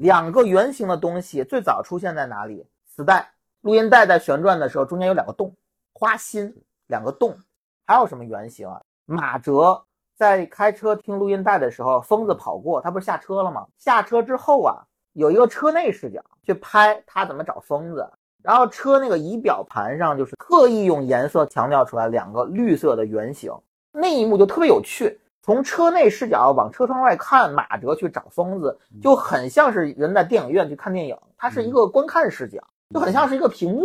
[0.00, 2.66] 两个圆形的东西最早出现在哪里？
[2.96, 3.30] 磁带、
[3.60, 5.54] 录音带在旋转的时候，中间有两个洞，
[5.92, 6.52] 花心。
[6.88, 7.38] 两个洞，
[7.86, 8.82] 还有什么圆形啊？
[9.04, 9.84] 马哲
[10.16, 13.66] 在开车听录音带的时候，疯子跑过，他不是下车了吗？
[13.78, 18.08] 下车之后啊，有一个车内视角去拍他怎么找疯子，
[18.42, 23.52] 然后车那个仪表盘上就是特意用颜色强调出来两个绿色的圆形，
[23.92, 25.20] 那一幕就特别有趣。
[25.42, 32.60] 从车内视角往车窗外看，马哲去找疯子，就很像是人在电影院去看电影，它是一个观看视角，
[32.92, 33.84] 就很像是一个屏幕。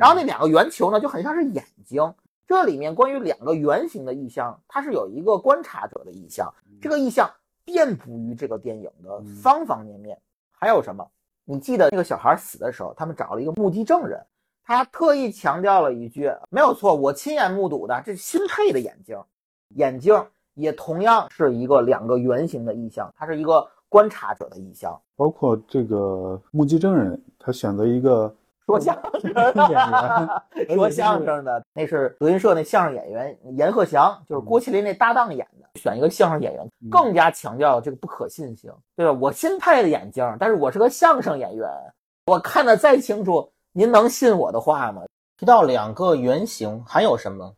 [0.00, 2.02] 然后那两个圆球呢，就很像是眼睛。
[2.46, 7.28] 这里面关于两个圆形的意象，它是有一个观察者的意象，这个意象
[7.64, 10.18] 遍布于这个电影的方方面面。
[10.50, 11.06] 还有什么？
[11.44, 14.24] 你记得那个小孩死的时候，他们找了一个目击证人，
[14.64, 19.16] 他特意强调了一句，没有错，我亲眼目睹的，这新配的眼镜，
[19.76, 25.00] 眼镜也同样是一个两个圆形的意象，它是一个观察者的意象。
[25.14, 28.34] 包括这个目击证人，他选择一个
[28.66, 39.12] 说相声的， 说相声的，那是德云社那相声演员阎鹤祥，就是郭麒麟那搭档演的，选一个相声演员，更加强调这个不可信性，对吧？
[39.12, 41.68] 我新配的眼镜，但是我是个相声演员，
[42.26, 43.50] 我看的再清楚。
[43.72, 45.02] 您能信我的话吗？
[45.38, 47.54] 提到两个原型，还有什么？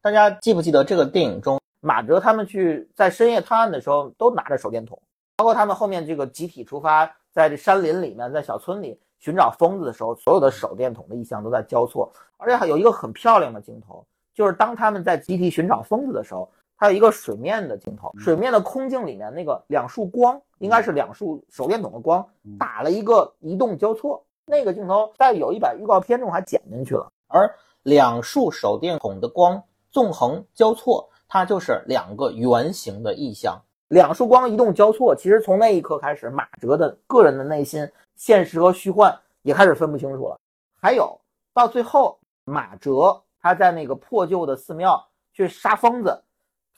[0.00, 4.96] 大家记不记得这个电影中，马哲他们去在深夜探案的时候，都拿着手电筒，
[5.36, 22.26] 包括他们后面这个集体出发，在这山林里面，在小村里寻找疯子的时候，所有的手电筒的意象都在交错，而且还有一个很漂亮的镜头，就是当他们在集体寻找疯子的时候，它有一个水面的镜头，水面的空镜里面那个两束光，应该是两束手电筒的光，
[22.58, 24.22] 打了一个移动交错。
[24.44, 27.52] 那个镜头在有一版预告片中还剪进去了，而
[27.82, 33.60] 两束手电筒的光纵横交错，它就是两个圆形的意象。
[33.88, 40.38] 两束光移动交错，其实从那一刻开始，马哲的个人的内心现实和虚幻也开始分不清楚了。
[40.80, 41.20] 还有
[41.54, 46.22] 到最后，马哲他在那个破旧的寺庙去杀疯子。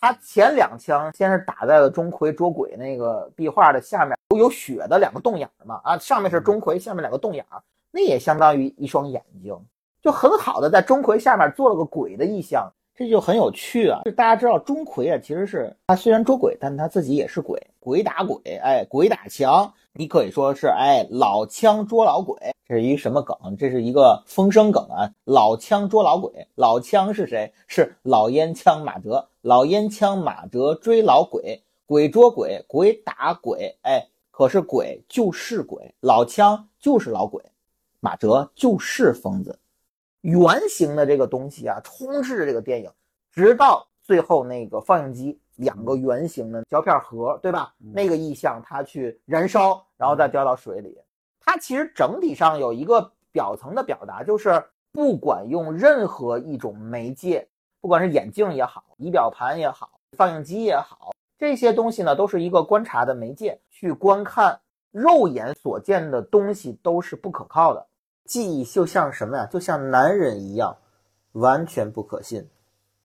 [0.00, 7.44] 他前两枪先是打在了钟馗捉鬼那个壁画的下面，有血的两个洞眼嘛，啊，上面是钟馗，下面两个洞眼，
[7.90, 9.58] 那也相当于一双眼睛，
[10.00, 14.02] 就很好的在钟馗下面做了个鬼的意象，这就很有趣啊。
[14.04, 19.72] 就大家知道钟馗啊，其实是他虽然捉鬼，但他自己也是鬼，鬼打鬼，哎，鬼打墙。
[19.92, 23.56] 你可以说是哎，老枪捉老鬼，这是一什么梗？
[23.56, 25.10] 这是一个风声梗啊！
[25.24, 27.52] 老枪捉老鬼，老枪是谁？
[27.68, 37.42] 是老烟枪马哲，老烟枪马哲追老鬼，鬼捉鬼，鬼打鬼，哎，可是鬼就是鬼，老枪就是老鬼，
[38.00, 39.58] 马哲就是疯子，
[40.22, 42.90] 圆形的这个东西啊，充斥着这个电影，
[43.30, 45.40] 直到最后那个放映机。
[45.58, 47.74] 两个圆形的胶片盒，对吧？
[47.92, 50.96] 那个意象它去燃烧，然后再掉到水里。
[51.40, 57.48] 它其实整体上有一个表层的表达，就是不管用任何一种媒介，
[57.80, 64.60] 不管是眼镜也好，仪表盘也好，放映机也好，这些东西呢，都是一个观察的媒介，去观看
[64.92, 67.84] 肉眼所见的东西都是不可靠的。
[68.28, 69.46] 记忆就像什么呀？
[69.46, 70.76] 就像男人一样，
[71.32, 72.46] 完全不可信。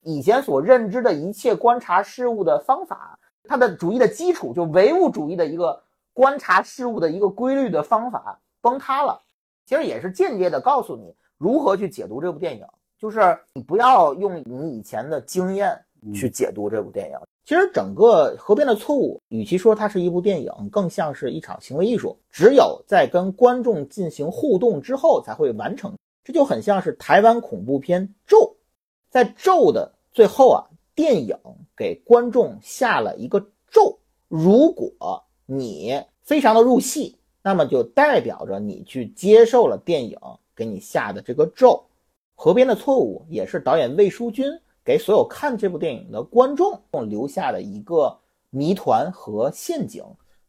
[0.01, 5.81] 以前所认知的一切观察事物的方法，它的主义的基础就唯物主义的一个
[6.11, 9.21] 观察事物的一个规律的方法崩塌了。
[9.65, 12.67] 其实也是间接的告诉你如何去解读这部电影，
[12.99, 15.81] 就是你不要用你以前的经验
[16.13, 17.17] 去解读这部电影。
[17.45, 22.17] 其实整个《河边的错误》，与其说它是一部电影，更像是一场行为艺术。
[22.31, 25.93] 只有在跟观众进行互动之后，才会完成。
[26.23, 28.37] 这就很像是台湾恐怖片《咒》。
[29.09, 30.63] 在咒的最后啊，
[30.95, 31.37] 电影
[31.75, 33.99] 给观众下了一个咒。
[34.29, 40.17] 如果你非常的入戏，那么就代表着你去接受了电影
[40.55, 41.83] 给你下的这个咒。
[42.35, 44.45] 河边的错误也是导演魏书君
[44.83, 48.17] 给所有看这部电影的观众留下的一个
[48.49, 50.03] 谜团和陷阱。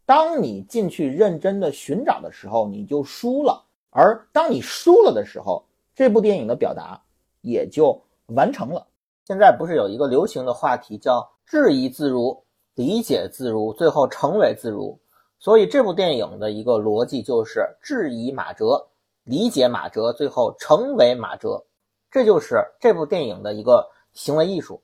[0.07, 7.01] 当你进去认真的寻找的时候，你就输了；而当你输了的时候，这部电影的表达
[7.43, 8.01] 也就。
[8.29, 8.87] 完成了。
[9.27, 12.43] 现在不是有一个流行的话题叫“质疑自如，
[12.75, 14.99] 理解自如，最后成为自如”。
[15.39, 18.83] 所以这部电影的一个逻辑就是质疑马哲，
[19.25, 21.63] 理解马哲，最后成为马哲。
[22.11, 24.81] 这就是这部电影的一个行为艺术。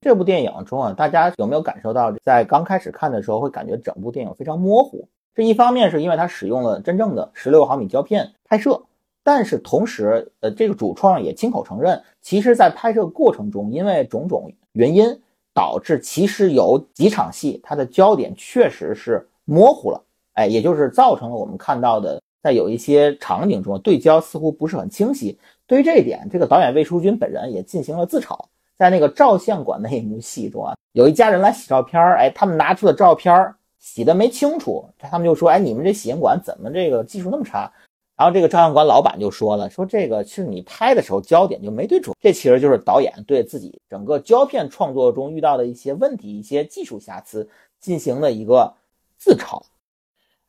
[0.00, 5.08] 这部电影中啊，大家有没有感受到，在刚开始看的时候会感觉整部电影非常模糊？
[5.34, 8.80] 这一方面是因为它使用了真正的十六毫米胶片拍摄。
[9.22, 15.20] 但是同时，呃，这个主创也亲口承认，其实，在拍摄过程中，因为种种原因，
[15.52, 20.00] 导致其实有几场戏，它的焦点确实是模糊了，
[20.34, 25.36] 哎，也就是造成了我们看到的，在有一些场景中，对焦似乎不是很清晰。
[25.66, 28.38] 对于这一点，这个导演魏书君本人也进行了自嘲，
[28.78, 37.72] 在那个照相馆那一幕戏中啊，有一家人来洗照片儿，哎，他们拿出的照片儿洗的没清楚，他们就说，哎，你们这洗印馆怎么这个技术那么差？
[38.16, 47.46] 然后这个照相馆老板就说了：“说这个其实你拍的时候焦点就没对准，这其实就是导演对自己整个胶片创作中遇到的一些问题、一些技术瑕疵
[47.78, 48.72] 进行的一个
[49.18, 49.60] 自嘲。”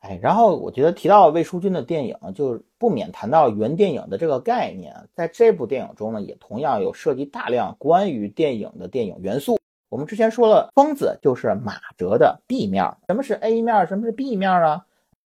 [0.00, 4.94] 哎，然后我觉得提到魏书君的电影，就不免谈到原电影的这个概念。
[5.12, 9.58] 在这部电影中呢，也同样有涉及大量关于电影的电影元素。
[9.88, 14.84] 我们之前说了，疯子就是马哲的 B 面，什么是 A 面，什么是 B 面啊？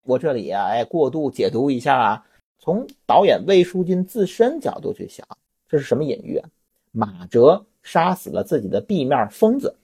[0.03, 2.27] 我这里啊，哎，过度解读一下啊，
[2.59, 5.27] 从导演魏书君自身角度去想，
[5.69, 6.43] 这是什么隐喻？
[6.91, 9.77] 马哲杀死了自己的 B 面疯子，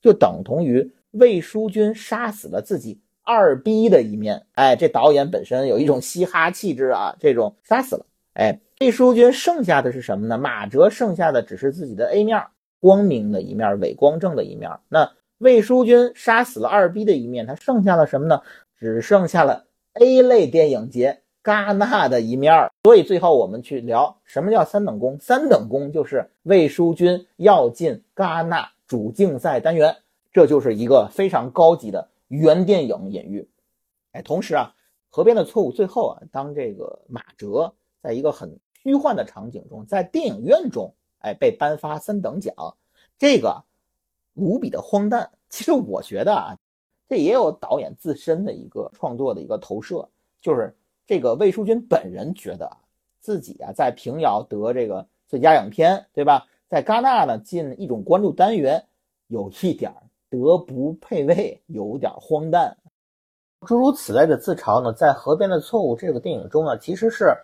[0.00, 2.98] 就等同于魏书君杀死了自己
[3.28, 4.46] 二逼的一面。
[4.54, 8.06] 哎，这导演本身有一种嘻哈气质啊，这种杀死了。
[8.32, 10.38] 哎，魏书君剩下的是什么呢？
[10.38, 12.42] 马哲剩下的只是自己的 A 面，
[12.80, 14.70] 光明的一面，伪光正的一面。
[14.88, 18.40] 那魏书君杀死了二逼的一面，他剩下了什么呢？
[18.78, 22.70] 只剩下了 A 类电影节戛纳的一面。
[22.84, 25.18] 所以最后我们去聊什么叫三等功？
[25.20, 29.94] 三等功就是魏书君要进戛纳主竞赛单元，
[30.32, 33.48] 这就是一个非常高级的原电影隐喻。
[34.12, 34.74] 哎，同时啊，
[35.08, 42.54] 河边的错误最后啊，当这个马哲在一个很虚幻的场景中，在电影院中，哎，被颁发三等奖，
[43.18, 43.64] 这个
[44.34, 45.30] 无比的荒诞。
[45.48, 46.58] 其实我觉得啊，
[47.08, 50.08] 这也有导演自身的一个创作的一个投射，
[50.40, 50.76] 就是
[51.06, 52.76] 这个魏书君本人觉得
[53.20, 56.46] 自己啊，在平遥得这个最佳影片，对吧？
[56.68, 58.84] 在戛纳呢进一种关注单元，
[59.28, 59.90] 有一点
[60.30, 62.76] 德不配位，有点荒诞。
[63.66, 67.36] 诸如此类的自嘲呢，在《河边的错误》这个电影中呢，其实是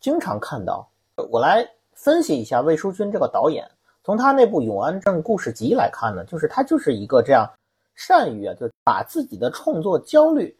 [0.00, 0.88] 经常看到。
[1.30, 3.68] 我来分析一下魏书君这个导演。
[4.04, 7.48] 从他那部《永安镇故事集》来看呢，就是他就是一个这样
[7.94, 10.56] 善于啊，就把自己的创作焦虑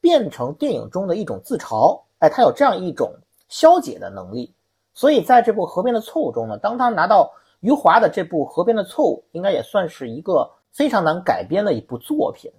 [0.00, 1.98] 变成电影中的一种自嘲。
[2.18, 3.14] 哎，他有这样一种
[3.48, 4.52] 消解的能力。
[4.92, 12.50] 所以在这部《河边的错误》中呢，当他拿到余华的这部《河边的错误》，应该也算是一个非常难改编的一部作品。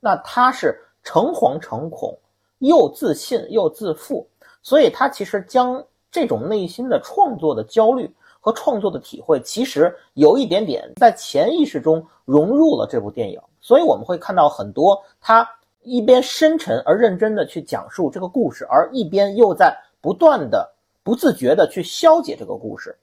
[0.00, 2.18] 那他是诚惶诚恐，
[2.58, 4.26] 又自信又自负，
[4.62, 8.10] 所以他其实将这种内心的创作的焦虑。
[8.38, 15.44] 和创作的体会，其实有一点点在潜意识中融入了这部电影，所以我们会看到很多他
[15.82, 22.96] 一边深沉而认真的去讲述这个故事，而一边又在不断的不自觉的去消解这个故事。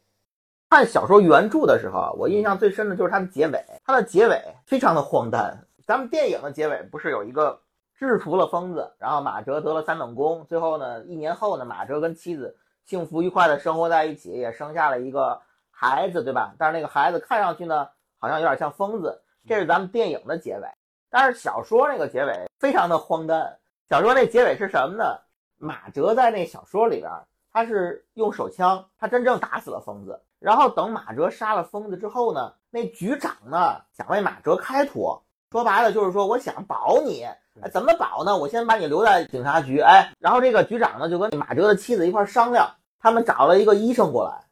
[0.73, 5.55] 看小说原著的时候，我印象最深的就是它的结尾，它的结尾非常的荒诞。
[5.85, 7.61] 咱们电影的结尾不是有一个
[7.93, 12.57] 制服了疯子，然后马哲得了三等功，最后呢，一年后呢，马哲跟妻子。
[12.85, 16.55] 幸福愉快的生活在一起，也生下了一个孩子，对吧？
[16.57, 19.21] 但是那个孩子看上去呢，好像有点像疯子。
[19.47, 20.67] 这是咱们电影的结尾，
[21.11, 23.59] 但是小说那个结尾非常的荒诞。
[23.91, 25.19] 小说那结尾是什么呢？
[25.59, 27.11] 马哲在那小说里边，
[27.51, 30.19] 他是用手枪，他真正打死了疯子。
[30.43, 37.23] 然后等马哲杀了疯子之后呢，那局长呢想为马哲开脱，说白了就是说我想保你。
[37.61, 38.35] 哎，怎么保呢？
[38.35, 42.69] 我先把你留在警察局，哎，然后这个局长呢就跟马哲的妻子一块商量，
[42.99, 44.43] 他们找了一个医生过来，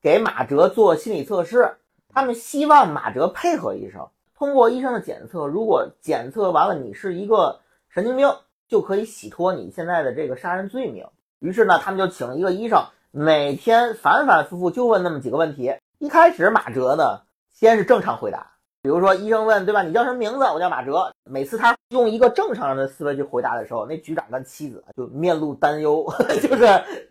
[0.00, 1.78] 给马哲做心理测试，
[2.08, 8.30] 他们希望马哲配合医生，通过医生的检测，如果检测完了你是一个神经病，
[8.68, 11.04] 就可以洗脱你现在的这个杀人罪名。
[11.40, 15.74] 于是呢，他们就请了一个医生，每天反反复复就问那么几个问题。
[15.98, 18.46] 一开始马哲呢先是正常回答。
[18.82, 19.82] 比如说，医生问，对吧？
[19.82, 20.38] 你叫什么名字？
[20.38, 21.12] 我叫马哲。
[21.28, 26.06] 每次他用一个正常人的思维去回答的时候，那局长跟妻子就面露担忧，
[26.40, 26.66] 就是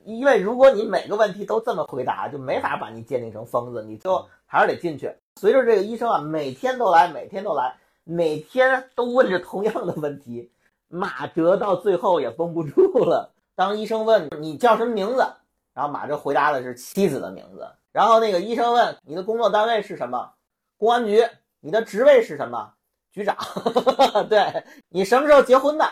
[0.06, 5.14] 因为如果你每个问题都这么回答，就没法把你鉴定成疯子，你就还是得进去。
[5.36, 10.50] 随着这个医生啊，每天都来，每天都来，每天都问着同样的问题，
[10.88, 13.32] 马哲到最后也绷不住了。
[13.56, 15.24] 当医生问你叫什么名字，
[15.80, 17.66] 然后马哲回答的是妻子的名字。
[17.94, 20.30] 然后那个医生问你的工作单位是什么？
[20.78, 21.26] 公安局。
[21.62, 22.74] 你的职位是什么？
[23.14, 23.38] 局长。
[24.28, 25.90] 对你什么时候结婚的？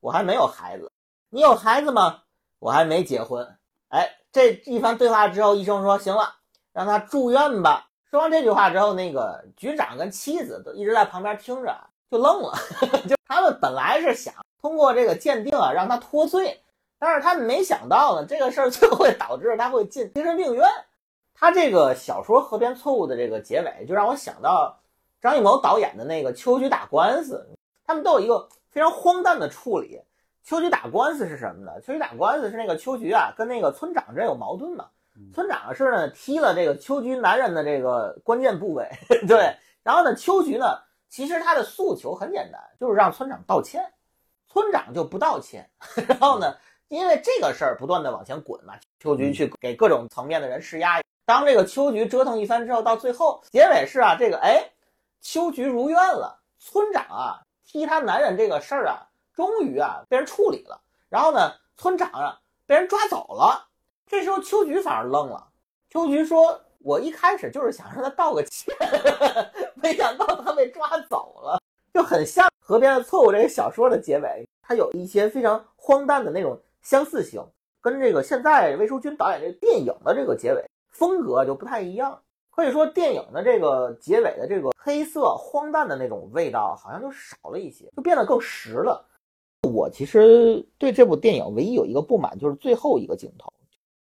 [0.00, 0.90] 我还没有孩子。
[1.28, 2.22] 你有孩子吗？
[2.58, 3.46] 我还没结婚。
[3.88, 6.34] 哎，这一番对话之后，医生说行了，
[6.72, 7.86] 让他住院吧。
[8.10, 11.76] 说完这句话之后，那个局长跟妻子都一直在旁边听着，
[12.10, 12.54] 就愣了。
[13.06, 16.62] 就他们本来是想通过这个鉴定啊，让他脱罪，
[16.98, 20.68] 但是他们没想到呢，这个事儿最后会导致他会进精神病院。
[21.34, 24.78] 他这个小说《河边错误》的这个结尾，就让我想到。
[25.20, 27.44] 张艺谋导演的那个秋菊打官司，
[27.84, 30.00] 他们都有一个非常荒诞的处理。
[30.44, 31.72] 秋菊打官司是什么呢？
[31.80, 34.86] 秋菊打官司是那个秋菊啊，跟那个村长这有矛盾嘛。
[35.34, 38.88] 村长是呢踢了这个秋菊男人的这个关键部位，
[39.26, 39.52] 对。
[39.82, 40.78] 然后呢，秋菊呢，
[41.08, 43.84] 其实他的诉求很简单，就是让村长道歉。
[44.46, 45.68] 村长就不道歉。
[46.06, 46.54] 然后呢，
[46.88, 51.00] 因为这个事儿不断的往前滚嘛，秋菊去给各种层面的人施压。
[51.24, 54.68] 当这个秋菊折腾一番之后，到最后结尾是啊，这个哎。
[55.20, 59.02] 秋菊如愿了，村长啊踢他男人这个事儿啊，
[59.34, 60.80] 终于啊被人处理了。
[61.08, 63.66] 然后呢，村长啊被人抓走了。
[64.06, 65.48] 这时候秋菊反而愣了。
[65.90, 68.74] 秋菊说：“我一开始就是想让他道个歉，
[69.74, 71.60] 没想到他被抓走了，
[71.92, 77.42] 就很像《河边的错误》这个小说的结尾，它有一些非常荒诞的那种相似性。
[77.80, 82.20] 跟这个现在魏书君导演这个电影的这个结尾风格就不太一样。
[82.50, 89.06] 可以说，电影的这个结尾的这个黑色荒诞的那种味道，好像就少了一些，就变得更实了。
[89.62, 93.52] 我其实对这部电影唯一有一个不满，就是最后一个镜头，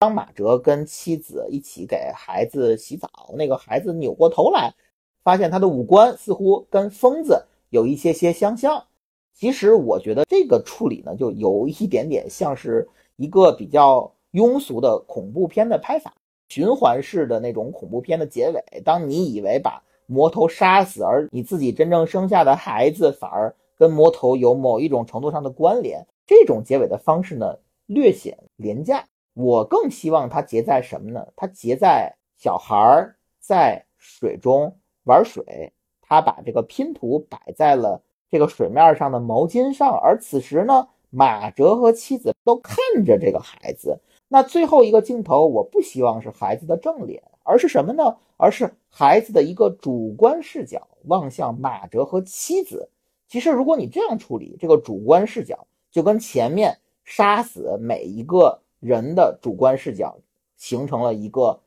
[0.01, 4.75] 当马哲跟妻子一起给孩子洗澡，那个孩子扭过头来，
[5.23, 8.85] 发现他的五官似乎跟疯子有一些些相像。
[9.33, 16.13] 其实我觉得这个处理呢，就有一点点像是一个比较庸俗的恐怖片的拍法，
[16.49, 18.63] 循环式的那种恐怖片的结尾。
[18.85, 27.57] 当你以为把魔头杀死，而你自己真正生下的孩子反而跟魔头有某一种程度上的关联，这种结尾的方式呢，
[27.87, 29.05] 略显廉价。
[29.35, 31.27] 我更希望它结在什么呢？
[31.35, 35.73] 它结在小孩儿在水中玩水，
[36.03, 38.03] 他把这个拼图摆在了。
[38.31, 43.99] 这个水面上的毛巾上，而此时呢，马哲和妻子都看着这个孩子。
[44.29, 48.17] 那最后一个镜头，我不希望是孩子的正脸，而是什么呢？
[48.37, 52.89] 而是孩子的一个主观视角望向马哲和妻子。
[53.27, 60.17] 其实，如果你这样处理这个主观视角，就跟前面杀死每一个人的主观视角
[60.57, 61.61] 形成了一个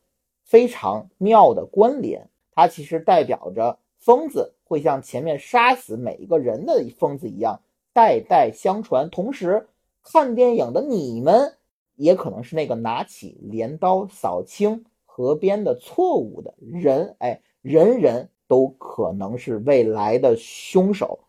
[0.45, 2.29] 非常妙的关联。
[2.55, 4.53] 它其实代表着疯子。
[4.73, 7.61] 会像前面杀死每一个人的疯子一样
[7.93, 9.67] 代代相传，同时
[10.01, 11.55] 看电影的你们
[11.93, 21.19] 也可能是那个拿起镰刀扫清河边的错误的人，哎，人人都可能是未来的凶手。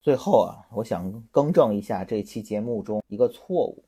[0.00, 3.82] 最后啊，我想更正一下这期节目中一个错误：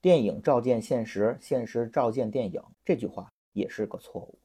[0.00, 4.39] 电影照见现实，现实照见电影，这句话也是个错误。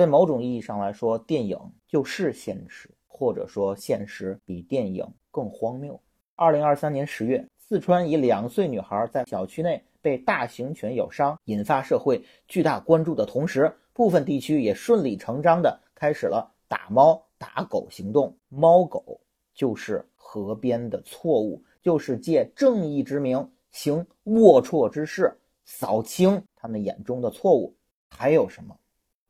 [0.00, 6.00] 在某种意义上来说，电影就是现实，或者说现实比电影更荒谬。
[6.36, 18.34] 二零二三年十月，四川一两岁女孩在小区内被大型犬咬伤，引发社会巨大关注的同时，部分地区也顺理成章地开始了打猫打狗行动。
[18.48, 19.20] 猫狗
[19.52, 25.36] 就是河边的错误，就是借正义之名行龌龊之事，
[25.66, 27.76] 扫清他们眼中的错误。
[28.08, 28.74] 还有什么？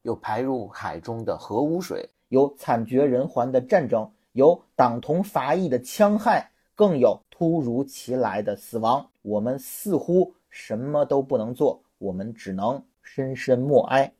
[0.03, 9.07] 有排入海中的核污水，有惨绝人寰的战争，有党同伐异的戕害，更有突如其来的死亡。
[9.23, 14.13] 我们似乎什么都不能做，我们只能深深默哀。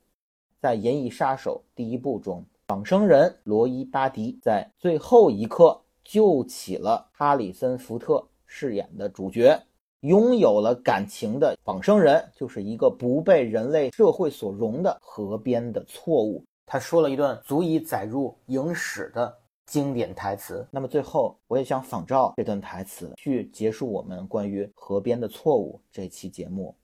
[0.59, 9.59] 在《银翼杀手》第一部中，仿生人罗伊·巴迪在最后一刻救起了哈里森·福特饰演的主角。
[10.01, 16.43] 拥有了感情的仿生人，就是一个不被人类社会所容的河边的错误。
[16.65, 19.37] 他说了一段足以载入影史的
[19.67, 20.65] 经典台词。
[20.71, 26.75] 那么最后，我也想仿照这段台词去结束我们关于河边的错误这期节目。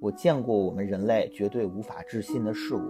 [0.00, 2.82] 我见过我们人类绝对无法置信的事物，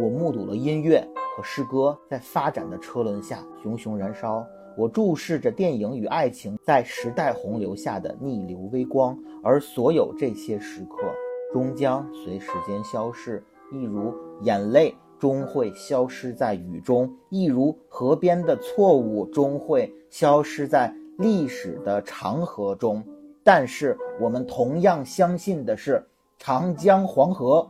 [0.00, 1.06] 我目睹了音乐
[1.36, 4.44] 和诗歌在发展的车轮下熊熊燃烧。
[4.76, 10.96] 我注视着电影与爱情在时代洪流下的逆流微光，而所有这些时刻
[11.52, 23.04] 终将随时间消逝，一如眼泪终会消失在雨中，一如河边的错误终会消失在历史的长河中。
[23.42, 26.06] 但是我们同样相信的是，
[26.38, 27.68] 长江黄河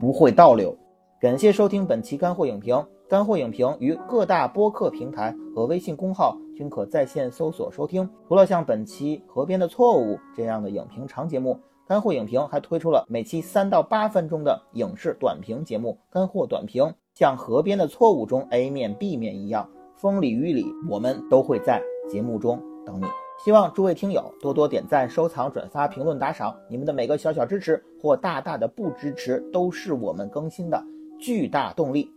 [0.00, 0.76] 不会倒流。
[1.20, 2.84] 感谢收听本期干货影评。
[3.08, 8.06] 干货影评于各大播客平台和微信公号均可在线搜索收听。
[8.28, 16.84] 除了像本期《河边的错误》这样的影评长节目，干货影评还推出了每期三到八分钟的影视短评节目《干货短评》。
[17.14, 23.06] 像《河边的错误》中 A 面、B 面一样，风里雨里，我们都会在节目中等你。
[23.42, 30.84] 希望诸位听友多多点赞、收藏、转发、评论、打赏，你们的每个小小支持或大大的不支持，都是我们更新的
[31.18, 32.12] 巨大动力。